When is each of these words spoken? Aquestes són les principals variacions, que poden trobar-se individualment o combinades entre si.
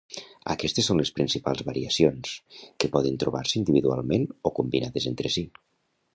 Aquestes 0.51 0.87
són 0.91 1.01
les 1.01 1.11
principals 1.19 1.61
variacions, 1.67 2.31
que 2.85 2.91
poden 2.97 3.21
trobar-se 3.25 3.57
individualment 3.61 4.27
o 4.51 4.55
combinades 4.63 5.11
entre 5.13 5.37
si. 5.37 5.47